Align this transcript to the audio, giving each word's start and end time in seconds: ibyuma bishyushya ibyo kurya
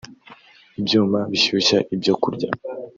ibyuma 0.79 1.19
bishyushya 1.31 1.77
ibyo 1.93 2.13
kurya 2.21 2.49